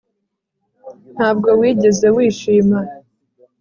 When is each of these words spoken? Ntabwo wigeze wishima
Ntabwo 1.13 1.49
wigeze 1.59 2.07
wishima 2.15 2.79